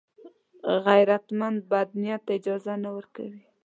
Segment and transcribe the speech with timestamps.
[0.85, 3.41] غیرتمند بد نیت ته اجازه نه ورکوي